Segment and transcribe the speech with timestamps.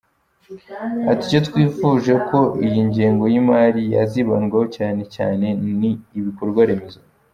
[1.11, 5.47] Ati “Icyo twifuje ko iyi ngengo y’imari yazibandaho cyane cyane
[5.79, 6.99] ni ibikorwa remezo.